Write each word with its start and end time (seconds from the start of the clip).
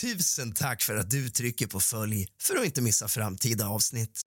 Tusen 0.00 0.52
tack 0.52 0.82
för 0.82 0.96
att 0.96 1.10
du 1.10 1.28
trycker 1.28 1.66
på 1.66 1.80
följ 1.80 2.26
för 2.42 2.56
att 2.56 2.64
inte 2.64 2.82
missa 2.82 3.08
framtida 3.08 3.68
avsnitt. 3.68 4.20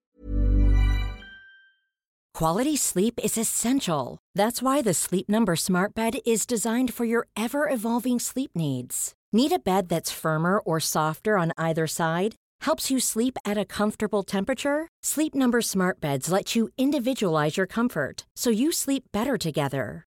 Quality 2.38 2.76
sleep 2.78 3.14
is 3.24 3.38
essential. 3.38 4.18
That's 4.38 4.62
why 4.62 4.82
the 4.82 4.94
Sleep 4.94 5.28
Number 5.28 5.56
Smart 5.56 5.94
Bed 5.94 6.14
is 6.24 6.46
designed 6.46 6.94
for 6.94 7.06
your 7.06 7.26
ever 7.36 7.74
evolving 7.74 8.20
sleep 8.20 8.50
needs. 8.54 9.12
Need 9.32 9.52
a 9.52 9.58
bed 9.64 9.88
that's 9.88 10.20
firmer 10.22 10.58
or 10.58 10.80
softer 10.80 11.38
on 11.38 11.52
either 11.56 11.86
side? 11.86 12.34
Helps 12.66 12.90
you 12.90 13.00
sleep 13.00 13.38
at 13.44 13.58
a 13.58 13.64
comfortable 13.64 14.22
temperature? 14.22 14.88
Sleep 15.04 15.34
Number 15.34 15.60
Smart 15.60 16.00
Beds 16.00 16.32
let 16.32 16.56
you 16.56 16.68
individualize 16.78 17.60
your 17.60 17.66
comfort 17.66 18.24
so 18.36 18.50
you 18.50 18.72
sleep 18.72 19.04
better 19.12 19.38
together. 19.38 20.06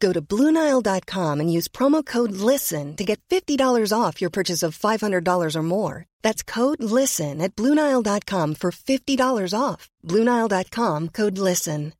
Go 0.00 0.12
to 0.12 0.20
BlueNile.com 0.22 1.40
and 1.40 1.52
use 1.52 1.68
promo 1.68 2.04
code 2.04 2.32
LISTEN 2.32 2.96
to 2.96 3.04
get 3.04 3.20
$50 3.30 3.92
off 3.92 4.20
your 4.20 4.30
purchase 4.30 4.62
of 4.66 4.78
$500 4.78 5.56
or 5.56 5.62
more. 5.62 6.04
That's 6.22 6.42
code 6.42 6.82
LISTEN 6.82 7.40
at 7.40 7.54
BlueNile.com 7.56 8.54
for 8.54 8.70
$50 8.70 9.54
off. 9.58 9.88
BlueNile.com 10.04 11.08
code 11.08 11.38
LISTEN. 11.38 11.92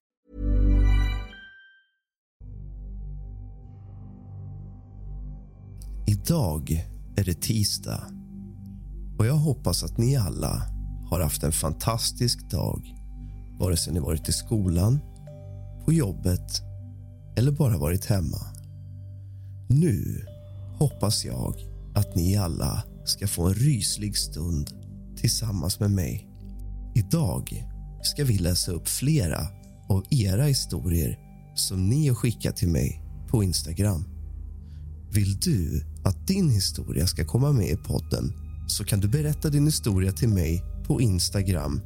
Idag 6.06 6.86
är 7.16 7.24
det 7.24 7.42
tisdag 7.42 8.10
och 9.18 9.26
jag 9.26 9.34
hoppas 9.34 9.84
att 9.84 9.98
ni 9.98 10.16
alla 10.16 10.62
har 11.10 11.20
haft 11.20 11.42
en 11.42 11.52
fantastisk 11.52 12.50
dag 12.50 12.94
vare 13.58 13.76
sig 13.76 13.92
ni 13.92 14.00
varit 14.00 14.28
i 14.28 14.32
skolan, 14.32 15.00
på 15.84 15.92
jobbet 15.92 16.62
eller 17.36 17.52
bara 17.52 17.78
varit 17.78 18.04
hemma. 18.04 18.40
Nu 19.68 20.26
hoppas 20.78 21.24
jag 21.24 21.54
att 21.94 22.16
ni 22.16 22.36
alla 22.36 22.82
ska 23.04 23.28
få 23.28 23.46
en 23.46 23.54
ryslig 23.54 24.16
stund 24.16 24.70
tillsammans 25.16 25.80
med 25.80 25.90
mig. 25.90 26.28
Idag 26.94 27.64
ska 28.02 28.24
vi 28.24 28.38
läsa 28.38 28.72
upp 28.72 28.88
flera 28.88 29.46
av 29.88 30.04
era 30.10 30.44
historier 30.44 31.18
som 31.54 31.88
ni 31.88 32.08
har 32.08 32.14
skickat 32.14 32.56
till 32.56 32.68
mig 32.68 33.02
på 33.28 33.44
Instagram. 33.44 34.04
Vill 35.12 35.40
du 35.40 35.84
att 36.04 36.26
din 36.26 36.50
historia 36.50 37.06
ska 37.06 37.24
komma 37.24 37.52
med 37.52 37.70
i 37.70 37.76
podden 37.76 38.32
så 38.68 38.84
kan 38.84 39.00
du 39.00 39.08
berätta 39.08 39.50
din 39.50 39.66
historia 39.66 40.12
till 40.12 40.28
mig 40.28 40.62
på 40.86 41.00
Instagram. 41.00 41.80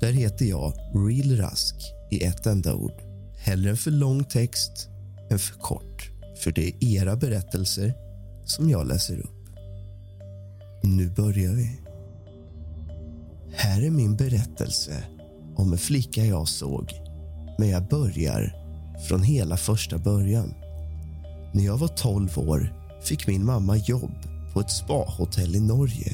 Där 0.00 0.12
heter 0.12 0.46
jag 0.46 0.72
realrask 0.94 1.74
i 2.10 2.24
ett 2.24 2.46
enda 2.46 2.74
ord. 2.74 3.05
Hellre 3.46 3.70
en 3.70 3.76
för 3.76 3.90
lång 3.90 4.24
text 4.24 4.88
än 5.30 5.38
för 5.38 5.58
kort, 5.58 6.10
för 6.42 6.52
det 6.52 6.68
är 6.68 6.84
era 6.84 7.16
berättelser 7.16 7.94
som 8.44 8.70
jag 8.70 8.86
läser 8.86 9.18
upp. 9.18 9.48
Nu 10.82 11.10
börjar 11.10 11.52
vi. 11.52 11.80
Här 13.52 13.82
är 13.82 13.90
min 13.90 14.16
berättelse 14.16 15.04
om 15.56 15.72
en 15.72 15.78
flicka 15.78 16.24
jag 16.24 16.48
såg 16.48 16.92
men 17.58 17.68
jag 17.68 17.88
börjar 17.88 18.54
från 19.08 19.22
hela 19.22 19.56
första 19.56 19.98
början. 19.98 20.54
När 21.54 21.64
jag 21.64 21.78
var 21.78 21.88
12 21.88 22.38
år 22.38 22.74
fick 23.02 23.26
min 23.26 23.44
mamma 23.44 23.76
jobb 23.76 24.14
på 24.52 24.60
ett 24.60 24.70
spahotell 24.70 25.56
i 25.56 25.60
Norge 25.60 26.12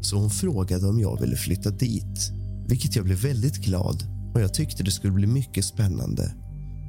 så 0.00 0.16
hon 0.16 0.30
frågade 0.30 0.88
om 0.88 1.00
jag 1.00 1.20
ville 1.20 1.36
flytta 1.36 1.70
dit, 1.70 2.32
vilket 2.68 2.96
jag 2.96 3.04
blev 3.04 3.18
väldigt 3.18 3.56
glad 3.56 4.02
och 4.34 4.40
jag 4.40 4.54
tyckte 4.54 4.82
det 4.82 4.90
skulle 4.90 5.12
bli 5.12 5.26
mycket 5.26 5.64
spännande. 5.64 6.34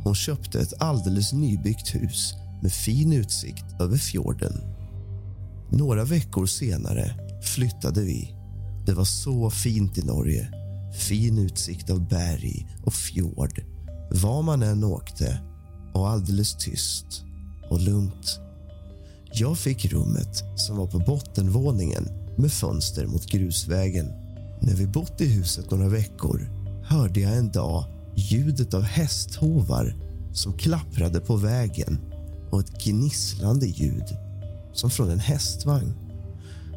Hon 0.04 0.16
köpte 0.16 0.60
ett 0.60 0.82
alldeles 0.82 1.34
nybyggt 1.34 1.96
hus 1.96 2.34
med 2.62 2.72
fin 2.72 3.14
utsikt 3.14 3.66
över 3.82 3.98
fjorden. 3.98 4.54
Några 5.70 6.04
veckor 6.04 6.46
senare 6.46 7.16
flyttade 7.44 8.02
vi. 8.02 8.36
Det 8.86 8.94
var 8.94 9.06
så 9.06 9.50
fint 9.50 9.98
i 9.98 10.06
Norge. 10.06 10.52
Fin 10.94 11.38
utsikt 11.38 11.90
av 11.90 12.10
berg 12.10 12.68
och 12.84 12.94
fjord 12.94 13.62
var 14.12 14.42
man 14.42 14.64
än 14.64 14.84
åkte 14.84 15.42
och 15.94 16.10
alldeles 16.10 16.58
tyst 16.58 17.24
och 17.70 17.82
lugnt. 17.82 18.40
Jag 19.34 19.58
fick 19.58 19.86
rummet 19.86 20.44
som 20.56 20.78
var 20.78 20.88
på 20.88 21.00
bottenvåningen 21.00 22.08
med 22.38 22.52
fönster 22.52 23.08
mot 23.08 23.26
grusvägen. 23.26 24.06
När 24.62 24.74
vi 24.74 24.88
bott 24.88 25.22
i 25.22 25.28
huset 25.28 25.72
några 25.72 25.88
veckor 25.88 26.50
hörde 26.84 27.20
jag 27.20 27.38
en 27.38 27.52
dag 27.52 27.86
ljudet 28.22 28.74
av 28.74 28.82
hästhovar 28.82 29.96
som 30.34 30.54
klapprade 30.54 31.20
på 31.20 31.36
vägen 31.36 32.00
och 32.50 32.60
ett 32.60 32.84
gnisslande 32.84 33.68
ljud 33.68 34.06
som 34.74 34.90
från 34.90 35.10
en 35.10 35.20
hästvagn. 35.20 35.94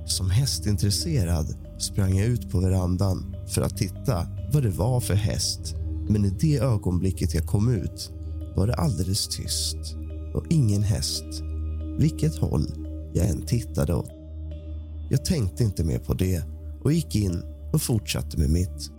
Som 0.07 0.31
hästintresserad 0.31 1.57
sprang 1.79 2.19
jag 2.19 2.27
ut 2.27 2.51
på 2.51 2.61
verandan 2.61 3.37
för 3.49 3.63
att 3.63 3.77
titta 3.77 4.27
vad 4.53 4.63
det 4.63 4.71
var 4.71 5.01
för 5.01 5.15
häst. 5.15 5.75
Men 6.09 6.25
i 6.25 6.31
det 6.41 6.59
ögonblicket 6.59 7.35
jag 7.35 7.47
kom 7.47 7.75
ut 7.75 8.11
var 8.57 8.67
det 8.67 8.75
alldeles 8.75 9.29
tyst 9.29 9.97
och 10.35 10.47
ingen 10.51 10.83
häst, 10.83 11.25
vilket 11.99 12.37
håll 12.37 12.67
jag 13.15 13.29
än 13.29 13.47
tittade 13.47 13.95
åt. 13.95 14.11
Jag 15.11 15.25
tänkte 15.25 15.65
inte 15.65 15.85
mer 15.85 15.99
på 15.99 16.15
det 16.15 16.43
och 16.83 16.93
gick 16.93 17.17
in 17.17 17.43
och 17.73 17.83
fortsatte 17.83 18.39
med 18.39 18.51
mitt. 18.51 18.91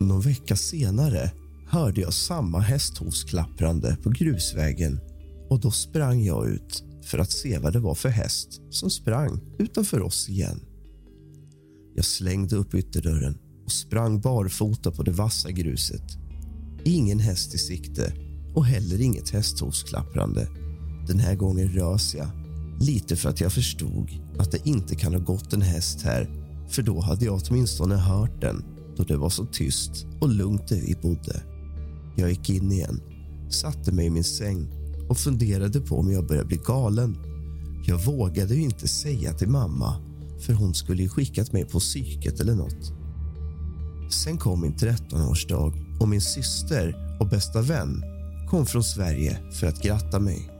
Någon 0.00 0.20
vecka 0.20 0.56
senare 0.56 1.30
hörde 1.66 2.00
jag 2.00 2.14
samma 2.14 2.60
hästhovsklapprande 2.60 3.96
på 4.02 4.10
grusvägen 4.10 5.00
och 5.50 5.60
då 5.60 5.70
sprang 5.70 6.24
jag 6.24 6.48
ut 6.48 6.84
för 7.04 7.18
att 7.18 7.30
se 7.30 7.58
vad 7.58 7.72
det 7.72 7.80
var 7.80 7.94
för 7.94 8.08
häst 8.08 8.60
som 8.70 8.90
sprang 8.90 9.40
utanför 9.58 10.02
oss 10.02 10.28
igen. 10.28 10.60
Jag 11.94 12.04
slängde 12.04 12.56
upp 12.56 12.74
ytterdörren 12.74 13.38
och 13.64 13.72
sprang 13.72 14.20
barfota 14.20 14.90
på 14.90 15.02
det 15.02 15.12
vassa 15.12 15.50
gruset. 15.50 16.02
Ingen 16.84 17.18
häst 17.18 17.54
i 17.54 17.58
sikte 17.58 18.12
och 18.54 18.66
heller 18.66 19.00
inget 19.00 19.30
hästhovsklapprande. 19.30 20.48
Den 21.06 21.18
här 21.18 21.34
gången 21.34 21.68
rös 21.68 22.14
jag, 22.14 22.28
lite 22.80 23.16
för 23.16 23.28
att 23.28 23.40
jag 23.40 23.52
förstod 23.52 24.10
att 24.38 24.52
det 24.52 24.68
inte 24.68 24.94
kan 24.94 25.14
ha 25.14 25.20
gått 25.20 25.52
en 25.52 25.62
häst 25.62 26.02
här 26.02 26.44
för 26.68 26.82
då 26.82 27.00
hade 27.00 27.24
jag 27.24 27.40
åtminstone 27.42 27.96
hört 27.96 28.40
den 28.40 28.64
då 28.96 29.02
det 29.02 29.16
var 29.16 29.30
så 29.30 29.46
tyst 29.46 30.06
och 30.20 30.28
lugnt 30.28 30.68
där 30.68 30.80
vi 30.80 30.94
bodde. 31.02 31.53
Jag 32.16 32.30
gick 32.30 32.50
in 32.50 32.72
igen, 32.72 33.00
satte 33.50 33.92
mig 33.92 34.06
i 34.06 34.10
min 34.10 34.24
säng 34.24 34.68
och 35.08 35.18
funderade 35.18 35.80
på 35.80 35.98
om 35.98 36.12
jag 36.12 36.26
började 36.26 36.48
bli 36.48 36.60
galen. 36.66 37.16
Jag 37.86 37.98
vågade 37.98 38.54
ju 38.54 38.62
inte 38.62 38.88
säga 38.88 39.32
till 39.32 39.48
mamma 39.48 39.96
för 40.40 40.52
hon 40.52 40.74
skulle 40.74 41.02
ju 41.02 41.08
skickat 41.08 41.52
mig 41.52 41.64
på 41.64 41.78
psyket 41.78 42.40
eller 42.40 42.54
nåt. 42.54 42.92
Sen 44.12 44.38
kom 44.38 44.60
min 44.60 44.74
13-årsdag 44.74 45.72
och 46.00 46.08
min 46.08 46.20
syster 46.20 47.16
och 47.20 47.28
bästa 47.28 47.62
vän 47.62 48.02
kom 48.48 48.66
från 48.66 48.84
Sverige 48.84 49.38
för 49.52 49.66
att 49.66 49.82
gratta 49.82 50.20
mig. 50.20 50.50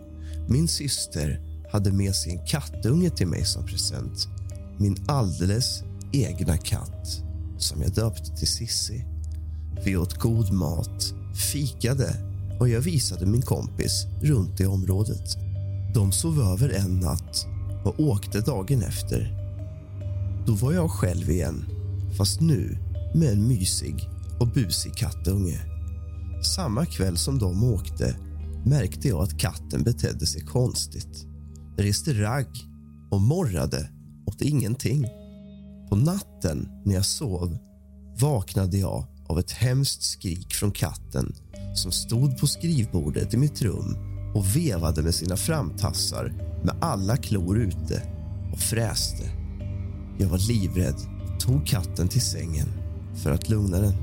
Min 0.48 0.68
syster 0.68 1.40
hade 1.72 1.92
med 1.92 2.14
sig 2.14 2.32
en 2.32 2.46
kattunge 2.46 3.10
till 3.10 3.26
mig 3.26 3.44
som 3.44 3.66
present. 3.66 4.28
Min 4.78 4.96
alldeles 5.06 5.82
egna 6.12 6.56
katt 6.56 7.22
som 7.58 7.82
jag 7.82 7.94
döpte 7.94 8.36
till 8.36 8.48
Sissi. 8.48 9.04
Vi 9.84 9.96
åt 9.96 10.18
god 10.18 10.52
mat, 10.52 11.14
fikade 11.34 12.16
och 12.60 12.68
jag 12.68 12.80
visade 12.80 13.26
min 13.26 13.42
kompis 13.42 14.06
runt 14.22 14.60
i 14.60 14.66
området. 14.66 15.36
De 15.94 16.12
sov 16.12 16.40
över 16.40 16.68
en 16.68 17.00
natt 17.00 17.46
och 17.84 18.00
åkte 18.00 18.40
dagen 18.40 18.82
efter. 18.82 19.44
Då 20.46 20.54
var 20.54 20.72
jag 20.72 20.90
själv 20.90 21.30
igen, 21.30 21.64
fast 22.18 22.40
nu 22.40 22.78
med 23.14 23.32
en 23.32 23.48
mysig 23.48 24.08
och 24.40 24.48
busig 24.48 24.94
kattunge. 24.96 25.60
Samma 26.56 26.86
kväll 26.86 27.16
som 27.16 27.38
de 27.38 27.64
åkte 27.64 28.16
märkte 28.64 29.08
jag 29.08 29.22
att 29.22 29.38
katten 29.38 29.82
betedde 29.82 30.26
sig 30.26 30.40
konstigt. 30.40 31.26
Reste 31.78 32.22
ragg 32.22 32.48
och 33.10 33.20
morrade 33.20 33.88
åt 34.26 34.40
ingenting. 34.40 35.06
På 35.90 35.96
natten 35.96 36.68
när 36.84 36.94
jag 36.94 37.04
sov 37.04 37.58
vaknade 38.20 38.78
jag 38.78 39.06
av 39.26 39.38
ett 39.38 39.50
hemskt 39.50 40.02
skrik 40.02 40.54
från 40.54 40.72
katten 40.72 41.34
som 41.74 41.92
stod 41.92 42.38
på 42.38 42.46
skrivbordet 42.46 43.34
i 43.34 43.36
mitt 43.36 43.62
rum 43.62 43.96
och 44.34 44.56
vevade 44.56 45.02
med 45.02 45.14
sina 45.14 45.36
framtassar 45.36 46.32
med 46.64 46.76
alla 46.80 47.16
klor 47.16 47.58
ute 47.58 48.02
och 48.52 48.58
fräste. 48.58 49.24
Jag 50.18 50.28
var 50.28 50.48
livrädd 50.48 50.96
och 51.24 51.40
tog 51.40 51.66
katten 51.66 52.08
till 52.08 52.22
sängen 52.22 52.68
för 53.22 53.30
att 53.30 53.48
lugna 53.48 53.80
den. 53.80 53.94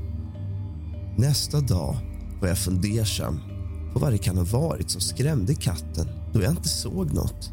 Nästa 1.18 1.60
dag 1.60 1.96
var 2.40 2.48
jag 2.48 2.58
fundersam 2.58 3.40
på 3.92 3.98
vad 3.98 4.12
det 4.12 4.18
kan 4.18 4.36
ha 4.36 4.44
varit 4.44 4.90
som 4.90 5.00
skrämde 5.00 5.54
katten 5.54 6.08
då 6.32 6.42
jag 6.42 6.50
inte 6.50 6.68
såg 6.68 7.14
något. 7.14 7.50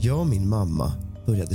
Jag 0.00 0.20
och 0.20 0.26
min 0.26 0.48
mamma 0.48 0.92
började 1.26 1.54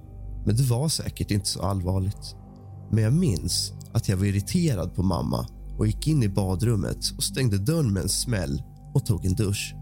Men 0.45 0.55
det 0.55 0.63
var 0.63 0.89
säkert 0.89 1.31
inte 1.31 1.47
så 1.47 1.61
allvarligt. 1.61 2.35
Men 2.91 3.03
jag 3.03 3.13
minns 3.13 3.73
att 3.93 4.09
jag 4.09 4.17
var 4.17 4.25
irriterad 4.25 4.95
på 4.95 5.03
mamma 5.03 5.47
och 5.77 5.87
gick 5.87 6.07
in 6.07 6.23
i 6.23 6.29
badrummet 6.29 7.11
och 7.17 7.23
stängde 7.23 7.57
dörren 7.57 7.93
med 7.93 8.03
en 8.03 8.09
smäll 8.09 8.63
och 8.93 9.05
tog 9.05 9.25
en 9.25 9.33
dusch. 9.33 9.75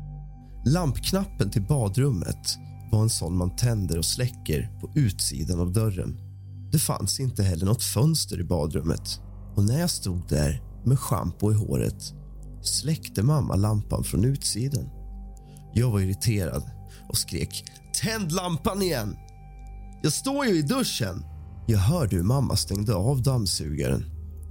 Lampknappen 0.66 1.52
till 1.52 1.68
badrummet 1.68 2.58
var 2.92 3.02
en 3.02 3.10
sån 3.10 3.38
man 3.38 3.56
tänder 3.56 3.98
och 3.98 4.06
släcker 4.06 4.72
på 4.82 4.92
utsidan 4.96 5.60
av 5.60 5.74
dörren. 5.74 6.18
Det 6.72 6.80
fanns 6.80 7.20
inte 7.20 7.44
heller 7.44 7.66
något 7.66 7.84
fönster 7.84 8.40
i 8.40 8.44
badrummet 8.44 9.22
och 9.56 9.64
när 9.64 9.80
jag 9.80 9.90
stod 9.90 10.30
där 10.30 10.62
med 10.86 11.00
schampo 11.00 11.52
i 11.52 11.56
håret 11.56 12.14
släckte 12.62 13.24
mamma 13.24 13.56
lampan 13.56 14.04
från 14.04 14.26
utsidan. 14.26 14.90
Jag 15.74 15.92
var 15.92 16.00
irriterad 16.00 16.64
och 17.10 17.18
skrek 17.18 17.66
“Tänd 18.02 18.32
lampan 18.32 18.82
igen!” 18.82 19.16
Jag 20.01 20.13
står 20.13 20.46
ju 20.46 20.56
i 20.56 20.62
duschen. 20.62 21.24
Jag 21.68 21.80
hörde 21.80 22.16
hur 22.16 22.24
mamma 22.24 22.56
stängde 22.56 22.96
av 22.96 23.22
dammsugaren 23.22 24.06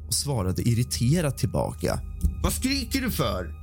och 0.06 0.14
svarade 0.14 0.62
irriterat 0.62 1.38
tillbaka. 1.38 2.00
Vad 2.42 2.52
skriker 2.52 3.00
du 3.00 3.10
för? 3.10 3.54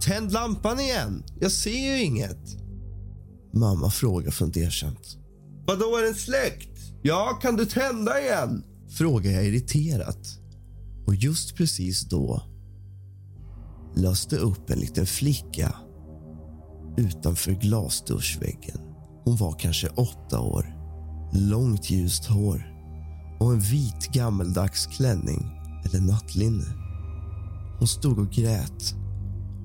Tänd 0.00 0.32
lampan 0.32 0.80
igen. 0.80 1.24
Jag 1.40 1.52
ser 1.52 1.96
ju 1.96 2.02
inget. 2.02 2.56
Mamma 3.54 3.90
frågar 3.90 4.30
fundersamt. 4.30 5.16
Vadå, 5.66 5.96
är 5.96 6.02
den 6.02 6.14
släckt? 6.14 6.78
Ja, 7.02 7.38
kan 7.42 7.56
du 7.56 7.66
tända 7.66 8.20
igen? 8.20 8.64
Frågar 8.98 9.30
jag 9.30 9.44
irriterat. 9.44 10.28
Och 11.06 11.14
just 11.14 11.56
precis 11.56 12.08
då 12.08 12.42
löste 13.96 14.36
upp 14.36 14.70
en 14.70 14.78
liten 14.78 15.06
flicka 15.06 15.74
utanför 16.96 17.52
glasduschväggen. 17.52 18.80
Hon 19.24 19.36
var 19.36 19.58
kanske 19.58 19.88
åtta 19.88 20.40
år 20.40 20.75
långt 21.32 21.90
ljust 21.90 22.26
hår 22.26 22.72
och 23.38 23.52
en 23.52 23.60
vit 23.60 24.12
gammeldags 24.12 24.86
klänning 24.86 25.46
eller 25.84 26.00
nattlinne. 26.00 26.64
Hon 27.78 27.88
stod 27.88 28.18
och 28.18 28.30
grät 28.30 28.94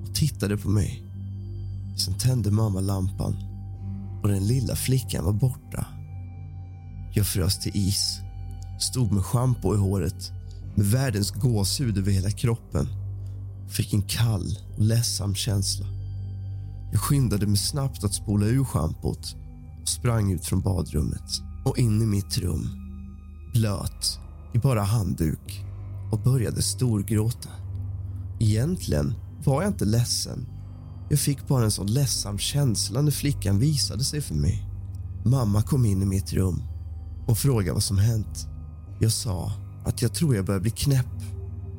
och 0.02 0.14
tittade 0.14 0.56
på 0.56 0.68
mig. 0.68 1.02
Sen 1.96 2.14
tände 2.14 2.50
mamma 2.50 2.80
lampan 2.80 3.36
och 4.22 4.28
den 4.28 4.46
lilla 4.46 4.76
flickan 4.76 5.24
var 5.24 5.32
borta. 5.32 5.86
Jag 7.14 7.26
frös 7.26 7.58
till 7.58 7.72
is, 7.74 8.20
stod 8.80 9.12
med 9.12 9.24
schampo 9.24 9.74
i 9.74 9.78
håret 9.78 10.32
med 10.74 10.86
världens 10.86 11.30
gåshud 11.30 11.98
över 11.98 12.12
hela 12.12 12.30
kroppen 12.30 12.88
fick 13.72 13.92
en 13.92 14.02
kall 14.02 14.58
och 14.76 14.82
ledsam 14.82 15.34
känsla. 15.34 15.86
Jag 16.92 17.00
skyndade 17.00 17.46
mig 17.46 17.56
snabbt 17.56 18.04
att 18.04 18.14
spola 18.14 18.46
ur 18.46 18.64
schampot 18.64 19.36
och 19.82 19.88
sprang 19.88 20.32
ut 20.32 20.46
från 20.46 20.60
badrummet 20.60 21.51
och 21.64 21.78
in 21.78 22.02
i 22.02 22.06
mitt 22.06 22.38
rum, 22.38 22.68
blöt, 23.52 24.18
i 24.54 24.58
bara 24.58 24.82
handduk 24.82 25.64
och 26.12 26.20
började 26.22 26.62
storgråta. 26.62 27.48
Egentligen 28.40 29.14
var 29.44 29.62
jag 29.62 29.70
inte 29.70 29.84
ledsen. 29.84 30.46
Jag 31.10 31.18
fick 31.18 31.48
bara 31.48 31.64
en 31.64 31.70
sån 31.70 31.86
ledsam 31.86 32.38
känsla 32.38 33.02
när 33.02 33.10
flickan 33.10 33.58
visade 33.58 34.04
sig 34.04 34.20
för 34.20 34.34
mig. 34.34 34.68
Mamma 35.24 35.62
kom 35.62 35.84
in 35.84 36.02
i 36.02 36.06
mitt 36.06 36.32
rum 36.32 36.62
och 37.26 37.38
frågade 37.38 37.72
vad 37.72 37.82
som 37.82 37.98
hänt. 37.98 38.46
Jag 39.00 39.12
sa 39.12 39.52
att 39.84 40.02
jag 40.02 40.14
tror 40.14 40.36
jag 40.36 40.46
börjar 40.46 40.60
bli 40.60 40.70
knäpp 40.70 41.22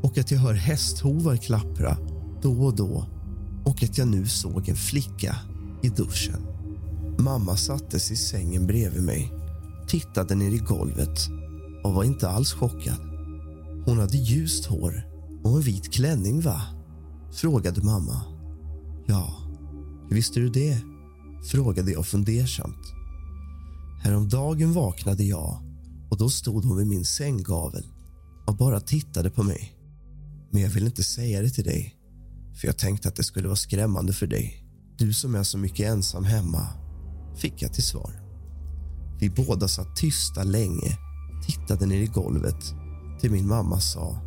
och 0.01 0.17
att 0.17 0.31
jag 0.31 0.39
hör 0.39 0.53
hästhovar 0.53 1.37
klappra 1.37 1.97
då 2.41 2.65
och 2.65 2.75
då 2.75 3.05
och 3.65 3.83
att 3.83 3.97
jag 3.97 4.07
nu 4.07 4.27
såg 4.27 4.69
en 4.69 4.75
flicka 4.75 5.35
i 5.81 5.89
duschen. 5.89 6.47
Mamma 7.17 7.57
satte 7.57 7.99
sig 7.99 8.13
i 8.13 8.17
sängen 8.17 8.67
bredvid 8.67 9.03
mig 9.03 9.42
tittade 9.93 10.35
ner 10.35 10.51
i 10.51 10.57
golvet 10.57 11.29
och 11.83 11.93
var 11.93 12.03
inte 12.03 12.29
alls 12.29 12.53
chockad. 12.53 12.99
Hon 13.85 13.99
hade 13.99 14.17
ljust 14.17 14.65
hår 14.65 15.07
och 15.43 15.57
en 15.57 15.61
vit 15.61 15.93
klänning, 15.93 16.41
va? 16.41 16.61
frågade 17.33 17.81
mamma. 17.81 18.21
Ja, 19.07 19.33
hur 20.09 20.15
visste 20.15 20.39
du 20.39 20.49
det? 20.49 20.77
frågade 21.51 21.91
jag 21.91 22.05
fundersamt. 22.05 22.93
Häromdagen 24.03 24.73
vaknade 24.73 25.23
jag 25.23 25.61
och 26.09 26.17
då 26.17 26.29
stod 26.29 26.65
hon 26.65 26.77
vid 26.77 26.87
min 26.87 27.05
sänggavel 27.05 27.85
och 28.47 28.57
bara 28.57 28.79
tittade 28.79 29.29
på 29.29 29.43
mig. 29.43 29.73
Men 30.51 30.61
jag 30.61 30.69
ville 30.69 30.85
inte 30.85 31.03
säga 31.03 31.41
det 31.41 31.49
till 31.49 31.63
dig 31.63 31.95
för 32.61 32.67
jag 32.67 32.77
tänkte 32.77 33.07
att 33.07 33.15
det 33.15 33.23
skulle 33.23 33.47
vara 33.47 33.55
skrämmande 33.55 34.13
för 34.13 34.27
dig. 34.27 34.65
Du 34.97 35.13
som 35.13 35.35
är 35.35 35.43
så 35.43 35.57
mycket 35.57 35.89
ensam 35.89 36.23
hemma, 36.23 36.67
fick 37.37 37.61
jag 37.61 37.73
till 37.73 37.83
svar. 37.83 38.22
Vi 39.19 39.29
båda 39.29 39.67
satt 39.67 39.95
tysta 39.95 40.43
länge 40.43 40.97
tittade 41.47 41.85
ner 41.85 42.01
i 42.01 42.05
golvet 42.05 42.73
till 43.21 43.31
min 43.31 43.47
mamma 43.47 43.79
sa 43.79 44.17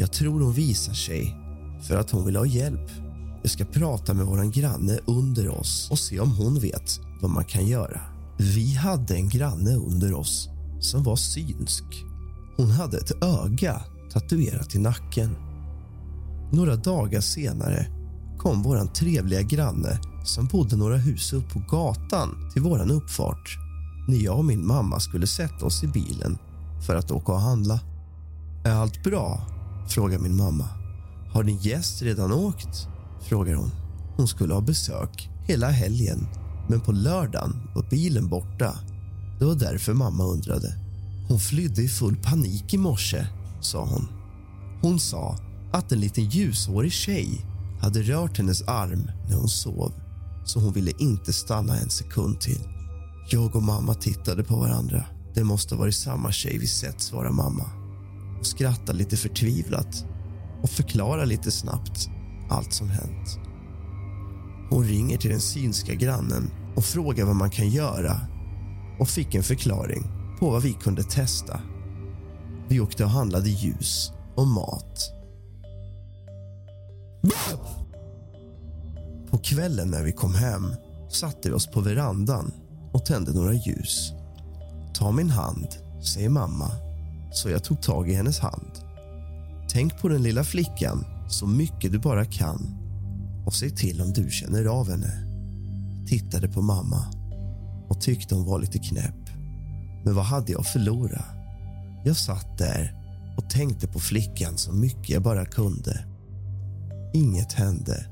jag 0.00 0.12
tror 0.12 0.40
hon 0.40 0.52
visar 0.52 0.92
sig 0.92 1.36
för 1.82 1.96
att 1.96 2.10
hon 2.10 2.26
vill 2.26 2.36
ha 2.36 2.46
hjälp. 2.46 2.90
Jag 3.42 3.50
ska 3.50 3.64
prata 3.64 4.14
med 4.14 4.26
vår 4.26 4.52
granne 4.52 4.98
under 5.06 5.48
oss 5.48 5.88
och 5.90 5.98
se 5.98 6.20
om 6.20 6.30
hon 6.30 6.60
vet 6.60 7.00
vad 7.20 7.30
man 7.30 7.44
kan 7.44 7.66
göra. 7.66 8.00
Vi 8.38 8.74
hade 8.74 9.14
en 9.14 9.28
granne 9.28 9.74
under 9.74 10.14
oss 10.14 10.48
som 10.80 11.02
var 11.02 11.16
synsk. 11.16 11.84
Hon 12.56 12.70
hade 12.70 12.98
ett 12.98 13.24
öga 13.24 13.80
tatuerat 14.12 14.74
i 14.74 14.78
nacken. 14.78 15.36
Några 16.52 16.76
dagar 16.76 17.20
senare 17.20 17.86
kom 18.38 18.62
vår 18.62 18.86
trevliga 18.86 19.42
granne 19.42 19.98
som 20.24 20.46
bodde 20.46 20.76
några 20.76 20.96
hus 20.96 21.32
upp 21.32 21.52
på 21.52 21.62
gatan 21.68 22.50
till 22.52 22.62
vår 22.62 22.92
uppfart 22.92 23.69
när 24.10 24.16
jag 24.16 24.38
och 24.38 24.44
min 24.44 24.66
mamma 24.66 25.00
skulle 25.00 25.26
sätta 25.26 25.66
oss 25.66 25.84
i 25.84 25.86
bilen 25.86 26.38
för 26.86 26.96
att 26.96 27.10
åka 27.10 27.32
och 27.32 27.40
handla. 27.40 27.80
Är 28.64 28.72
allt 28.72 29.04
bra? 29.04 29.46
frågar 29.88 30.18
min 30.18 30.36
mamma. 30.36 30.68
Har 31.32 31.42
din 31.42 31.58
gäst 31.58 32.02
redan 32.02 32.32
åkt? 32.32 32.88
frågar 33.22 33.54
hon. 33.54 33.70
Hon 34.16 34.28
skulle 34.28 34.54
ha 34.54 34.60
besök 34.60 35.28
hela 35.46 35.70
helgen 35.70 36.26
men 36.68 36.80
på 36.80 36.92
lördagen 36.92 37.56
var 37.74 37.82
bilen 37.90 38.28
borta. 38.28 38.74
Det 39.38 39.44
var 39.44 39.54
därför 39.54 39.94
mamma 39.94 40.24
undrade. 40.24 40.74
Hon 41.28 41.40
flydde 41.40 41.82
i 41.82 41.88
full 41.88 42.16
panik 42.16 42.74
i 42.74 42.78
morse, 42.78 43.26
sa 43.60 43.84
hon. 43.84 44.08
Hon 44.82 45.00
sa 45.00 45.36
att 45.72 45.92
en 45.92 46.00
liten 46.00 46.24
ljushårig 46.24 46.92
tjej 46.92 47.46
hade 47.80 48.02
rört 48.02 48.38
hennes 48.38 48.62
arm 48.62 49.10
när 49.28 49.36
hon 49.36 49.48
sov 49.48 49.92
så 50.44 50.60
hon 50.60 50.72
ville 50.72 50.92
inte 50.98 51.32
stanna 51.32 51.76
en 51.76 51.90
sekund 51.90 52.40
till. 52.40 52.79
Jag 53.32 53.56
och 53.56 53.62
mamma 53.62 53.94
tittade 53.94 54.44
på 54.44 54.56
varandra. 54.56 55.04
Det 55.34 55.44
måste 55.44 55.74
ha 55.74 55.80
varit 55.80 55.94
samma 55.94 56.32
tjej 56.32 56.58
vi 56.58 56.66
sett, 56.66 57.00
svarade 57.00 57.34
mamma 57.34 57.64
och 58.40 58.46
skrattade 58.46 58.98
lite 58.98 59.16
förtvivlat 59.16 60.04
och 60.62 60.70
förklarar 60.70 61.26
lite 61.26 61.50
snabbt 61.50 62.08
allt 62.50 62.72
som 62.72 62.88
hänt. 62.88 63.38
Hon 64.70 64.84
ringer 64.84 65.18
till 65.18 65.30
den 65.30 65.40
synska 65.40 65.94
grannen 65.94 66.50
och 66.76 66.84
frågar 66.84 67.24
vad 67.24 67.36
man 67.36 67.50
kan 67.50 67.68
göra 67.68 68.20
och 69.00 69.08
fick 69.08 69.34
en 69.34 69.42
förklaring 69.42 70.02
på 70.38 70.50
vad 70.50 70.62
vi 70.62 70.72
kunde 70.72 71.02
testa. 71.02 71.60
Vi 72.68 72.80
åkte 72.80 73.04
och 73.04 73.10
handlade 73.10 73.48
ljus 73.48 74.12
och 74.36 74.46
mat. 74.46 75.12
På 79.30 79.38
kvällen 79.38 79.90
när 79.90 80.02
vi 80.02 80.12
kom 80.12 80.34
hem 80.34 80.74
satte 81.10 81.48
vi 81.48 81.54
oss 81.54 81.66
på 81.66 81.80
verandan 81.80 82.52
och 82.92 83.06
tände 83.06 83.32
några 83.32 83.52
ljus. 83.52 84.12
Ta 84.94 85.12
min 85.12 85.30
hand, 85.30 85.68
säger 86.14 86.28
mamma, 86.28 86.70
så 87.32 87.50
jag 87.50 87.64
tog 87.64 87.82
tag 87.82 88.10
i 88.10 88.14
hennes 88.14 88.38
hand. 88.38 88.70
Tänk 89.68 89.98
på 90.00 90.08
den 90.08 90.22
lilla 90.22 90.44
flickan 90.44 91.04
så 91.28 91.46
mycket 91.46 91.92
du 91.92 91.98
bara 91.98 92.24
kan 92.24 92.76
och 93.46 93.54
se 93.54 93.70
till 93.70 94.00
om 94.00 94.12
du 94.12 94.30
känner 94.30 94.64
av 94.64 94.90
henne. 94.90 95.26
Tittade 96.08 96.48
på 96.48 96.62
mamma 96.62 97.04
och 97.88 98.00
tyckte 98.00 98.34
hon 98.34 98.46
var 98.46 98.58
lite 98.58 98.78
knäpp. 98.78 99.30
Men 100.04 100.14
vad 100.14 100.24
hade 100.24 100.52
jag 100.52 100.60
att 100.60 100.66
förlora? 100.66 101.24
Jag 102.04 102.16
satt 102.16 102.58
där 102.58 102.94
och 103.36 103.50
tänkte 103.50 103.86
på 103.86 103.98
flickan 103.98 104.58
så 104.58 104.72
mycket 104.72 105.10
jag 105.10 105.22
bara 105.22 105.46
kunde. 105.46 106.04
Inget 107.14 107.52
hände. 107.52 108.06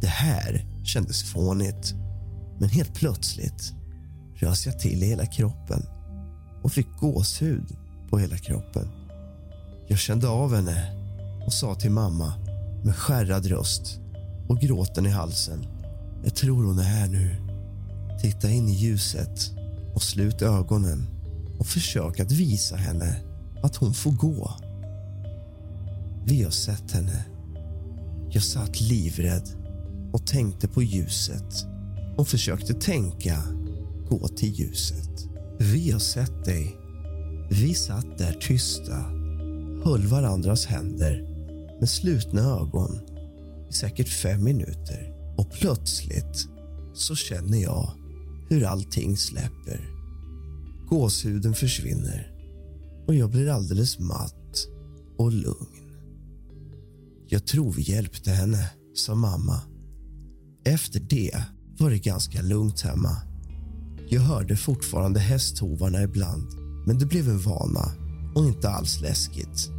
Det 0.00 0.06
här 0.06 0.66
kändes 0.84 1.22
fånigt. 1.22 1.94
Men 2.60 2.68
helt 2.68 2.94
plötsligt 2.94 3.72
rös 4.42 4.66
jag 4.66 4.78
till 4.78 5.02
i 5.02 5.06
hela 5.06 5.26
kroppen 5.26 5.86
och 6.62 6.72
fick 6.72 6.86
gåshud 7.00 7.76
på 8.10 8.18
hela 8.18 8.36
kroppen. 8.36 8.88
Jag 9.88 9.98
kände 9.98 10.28
av 10.28 10.54
henne 10.54 10.96
och 11.46 11.52
sa 11.52 11.74
till 11.74 11.90
mamma 11.90 12.34
med 12.84 12.96
skärrad 12.96 13.46
röst 13.46 14.00
och 14.48 14.60
gråten 14.60 15.06
i 15.06 15.10
halsen. 15.10 15.66
Jag 16.24 16.34
tror 16.34 16.64
hon 16.64 16.78
är 16.78 16.82
här 16.82 17.08
nu. 17.08 17.36
Titta 18.22 18.50
in 18.50 18.68
i 18.68 18.72
ljuset 18.72 19.50
och 19.94 20.02
slut 20.02 20.42
ögonen 20.42 21.06
och 21.58 21.66
försök 21.66 22.20
att 22.20 22.32
visa 22.32 22.76
henne 22.76 23.16
att 23.62 23.76
hon 23.76 23.94
får 23.94 24.12
gå. 24.12 24.50
Vi 26.24 26.42
har 26.42 26.50
sett 26.50 26.90
henne. 26.90 27.24
Jag 28.30 28.42
satt 28.42 28.80
livrädd 28.80 29.48
och 30.12 30.26
tänkte 30.26 30.68
på 30.68 30.82
ljuset 30.82 31.66
och 32.16 32.28
försökte 32.28 32.74
tänka 32.74 33.42
gå 34.10 34.28
till 34.28 34.52
ljuset. 34.52 35.28
Vi 35.58 35.90
har 35.90 35.98
sett 35.98 36.44
dig. 36.44 36.76
Vi 37.50 37.74
satt 37.74 38.18
där 38.18 38.32
tysta, 38.32 38.96
höll 39.84 40.06
varandras 40.06 40.66
händer 40.66 41.26
med 41.80 41.88
slutna 41.88 42.40
ögon 42.42 43.00
i 43.70 43.72
säkert 43.72 44.08
fem 44.08 44.44
minuter 44.44 45.14
och 45.36 45.52
plötsligt 45.52 46.48
så 46.94 47.16
känner 47.16 47.58
jag 47.58 47.90
hur 48.48 48.64
allting 48.64 49.16
släpper. 49.16 49.88
Gåshuden 50.88 51.54
försvinner 51.54 52.32
och 53.06 53.14
jag 53.14 53.30
blir 53.30 53.48
alldeles 53.48 53.98
matt 53.98 54.66
och 55.18 55.32
lugn. 55.32 55.80
Jag 57.28 57.46
tror 57.46 57.72
vi 57.72 57.82
hjälpte 57.82 58.30
henne, 58.30 58.70
sa 58.94 59.14
mamma. 59.14 59.60
Efter 60.64 61.00
det 61.00 61.44
var 61.78 61.90
det 61.90 61.98
ganska 61.98 62.42
lugnt 62.42 62.80
hemma. 62.80 63.16
Jag 64.12 64.20
hörde 64.20 64.56
fortfarande 64.56 65.20
hästhovarna 65.20 66.02
ibland 66.02 66.46
men 66.86 66.98
det 66.98 67.06
blev 67.06 67.28
en 67.28 67.38
vana 67.38 67.92
och 68.34 68.46
inte 68.46 68.70
alls 68.70 69.00
läskigt. 69.00 69.70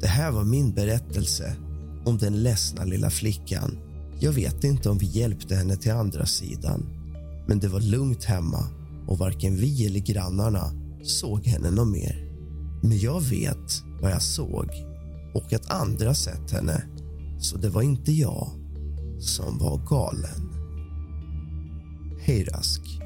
Det 0.00 0.06
här 0.06 0.30
var 0.30 0.44
min 0.44 0.74
berättelse 0.74 1.56
om 2.04 2.18
den 2.18 2.42
ledsna 2.42 2.84
lilla 2.84 3.10
flickan. 3.10 3.78
Jag 4.20 4.32
vet 4.32 4.64
inte 4.64 4.90
om 4.90 4.98
vi 4.98 5.06
hjälpte 5.06 5.54
henne 5.54 5.76
till 5.76 5.92
andra 5.92 6.26
sidan 6.26 6.86
men 7.46 7.58
det 7.58 7.68
var 7.68 7.80
lugnt 7.80 8.24
hemma 8.24 8.68
och 9.06 9.18
varken 9.18 9.56
vi 9.56 9.86
eller 9.86 10.00
grannarna 10.00 10.72
såg 11.02 11.46
henne 11.46 11.70
någon 11.70 11.90
mer. 11.90 12.32
Men 12.82 12.98
jag 12.98 13.20
vet 13.20 13.82
vad 14.00 14.10
jag 14.10 14.22
såg 14.22 14.70
och 15.34 15.52
att 15.52 15.70
andra 15.70 16.14
sett 16.14 16.50
henne 16.50 16.82
så 17.40 17.56
det 17.56 17.68
var 17.68 17.82
inte 17.82 18.12
jag 18.12 18.50
som 19.20 19.58
var 19.58 19.80
galen. 19.86 20.52
Hej 22.20 22.44
Rask. 22.44 23.05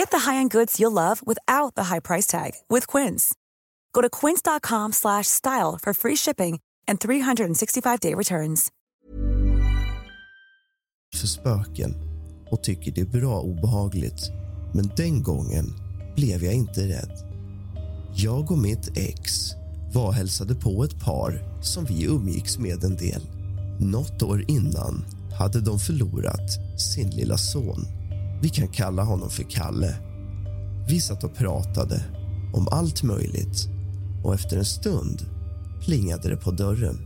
Get 0.00 0.10
the 0.10 0.30
high-end 0.30 0.50
goods 0.50 0.80
you'll 0.80 0.92
love 0.92 1.20
without 1.26 1.74
the 1.74 1.82
high 1.82 2.00
price 2.00 2.26
tag 2.26 2.52
with 2.70 2.86
Quince. 2.98 3.34
Go 3.92 4.00
to 4.00 4.08
quince.com/style 4.08 5.78
for 5.82 5.92
free 5.94 6.16
shipping 6.16 6.60
and 6.88 6.98
365-day 6.98 8.14
returns. 8.14 8.68
för 11.14 11.26
spöken 11.26 11.94
och 12.50 12.62
tycker 12.62 12.92
det 12.92 13.00
är 13.00 13.20
bra 13.20 13.40
obehagligt. 13.40 14.30
Men 14.74 14.90
den 14.96 15.22
gången 15.22 15.66
blev 16.16 16.44
jag 16.44 16.54
inte 16.54 16.80
rädd. 16.80 17.12
Jag 18.14 18.50
och 18.50 18.58
mitt 18.58 18.98
ex 18.98 19.32
var 19.94 20.06
och 20.06 20.14
hälsade 20.14 20.54
på 20.54 20.84
ett 20.84 21.04
par 21.04 21.60
som 21.62 21.84
vi 21.84 22.04
umgicks 22.04 22.58
med 22.58 22.84
en 22.84 22.96
del. 22.96 23.22
Något 23.80 24.22
år 24.22 24.44
innan 24.48 25.04
hade 25.38 25.60
de 25.60 25.78
förlorat 25.78 26.80
sin 26.80 27.10
lilla 27.10 27.38
son. 27.38 27.99
Vi 28.42 28.48
kan 28.48 28.68
kalla 28.68 29.02
honom 29.02 29.30
för 29.30 29.42
Kalle. 29.42 29.94
Vi 30.88 31.00
satt 31.00 31.24
och 31.24 31.34
pratade 31.34 32.04
om 32.54 32.68
allt 32.70 33.02
möjligt 33.02 33.68
och 34.24 34.34
efter 34.34 34.56
en 34.56 34.64
stund 34.64 35.26
plingade 35.80 36.28
det 36.28 36.36
på 36.36 36.50
dörren. 36.50 36.98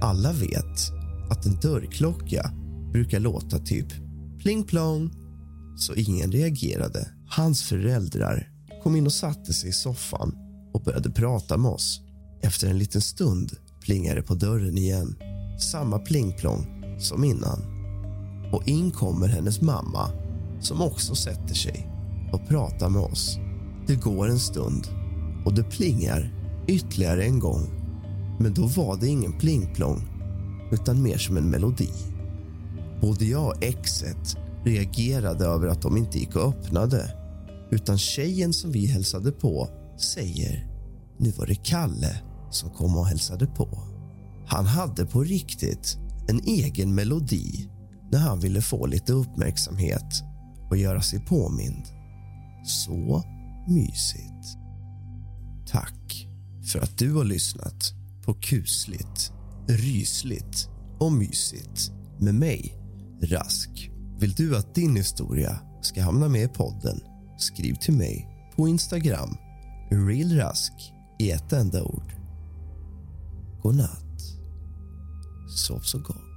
Alla 0.00 0.32
vet 0.32 0.92
att 1.30 1.46
en 1.46 1.60
dörrklocka 1.60 2.50
brukar 2.92 3.20
låta 3.20 3.58
typ 3.58 3.86
pling 4.38 4.64
plong, 4.64 5.10
så 5.76 5.94
ingen 5.94 6.32
reagerade. 6.32 7.08
Hans 7.28 7.62
föräldrar 7.62 8.48
kom 8.82 8.96
in 8.96 9.06
och 9.06 9.12
satte 9.12 9.52
sig 9.52 9.70
i 9.70 9.72
soffan 9.72 10.34
och 10.74 10.82
började 10.82 11.10
prata 11.10 11.56
med 11.56 11.70
oss. 11.70 12.00
Efter 12.42 12.70
en 12.70 12.78
liten 12.78 13.00
stund 13.00 13.52
plingade 13.80 14.20
det 14.20 14.26
på 14.26 14.34
dörren 14.34 14.78
igen. 14.78 15.16
Samma 15.60 15.98
plingplong 15.98 16.66
som 16.98 17.24
innan. 17.24 17.62
Och 18.52 18.68
in 18.68 18.90
kommer 18.90 19.28
hennes 19.28 19.60
mamma 19.60 20.10
som 20.60 20.82
också 20.82 21.14
sätter 21.14 21.54
sig 21.54 21.90
och 22.32 22.48
pratar 22.48 22.88
med 22.88 23.02
oss. 23.02 23.38
Det 23.86 23.94
går 23.94 24.28
en 24.28 24.38
stund 24.38 24.88
och 25.44 25.54
det 25.54 25.62
plingar 25.62 26.34
ytterligare 26.66 27.24
en 27.24 27.38
gång. 27.38 27.66
Men 28.40 28.54
då 28.54 28.66
var 28.66 28.96
det 28.96 29.08
ingen 29.08 29.38
plingplong 29.38 30.02
utan 30.72 31.02
mer 31.02 31.18
som 31.18 31.36
en 31.36 31.50
melodi. 31.50 31.88
Både 33.00 33.24
jag 33.24 33.46
och 33.46 33.64
exet 33.64 34.36
reagerade 34.64 35.44
över 35.44 35.68
att 35.68 35.82
de 35.82 35.96
inte 35.96 36.18
gick 36.18 36.36
och 36.36 36.42
öppnade. 36.42 37.10
Utan 37.70 37.98
tjejen 37.98 38.52
som 38.52 38.72
vi 38.72 38.86
hälsade 38.86 39.32
på 39.32 39.68
säger 39.98 40.68
nu 41.18 41.30
var 41.30 41.46
det 41.46 41.54
Kalle 41.54 42.20
som 42.50 42.70
kom 42.70 42.96
och 42.96 43.06
hälsade 43.06 43.46
på. 43.46 43.68
Han 44.46 44.66
hade 44.66 45.06
på 45.06 45.22
riktigt 45.22 45.98
en 46.28 46.40
egen 46.40 46.94
melodi 46.94 47.70
när 48.12 48.18
han 48.18 48.40
ville 48.40 48.62
få 48.62 48.86
lite 48.86 49.12
uppmärksamhet 49.12 50.24
och 50.70 50.76
göra 50.76 51.02
sig 51.02 51.20
påmind. 51.20 51.84
Så 52.64 53.24
mysigt. 53.68 54.58
Tack 55.66 56.28
för 56.72 56.78
att 56.78 56.98
du 56.98 57.14
har 57.14 57.24
lyssnat 57.24 57.92
på 58.24 58.34
kusligt, 58.34 59.32
rysligt 59.68 60.68
och 60.98 61.12
mysigt 61.12 61.92
med 62.18 62.34
mig, 62.34 62.74
Rask. 63.22 63.90
Vill 64.18 64.32
du 64.32 64.56
att 64.56 64.74
din 64.74 64.96
historia 64.96 65.58
ska 65.80 66.02
hamna 66.02 66.28
med 66.28 66.42
i 66.42 66.48
podden? 66.48 67.00
Skriv 67.38 67.74
till 67.74 67.94
mig 67.94 68.28
på 68.56 68.68
Instagram, 68.68 69.36
realrask 69.90 70.72
i 71.18 71.30
ett 71.30 71.52
enda 71.52 71.82
ord. 71.82 72.12
God 73.62 73.76
natt. 73.76 74.20
Sov 75.48 75.80
så 75.80 75.98
gott. 75.98 76.27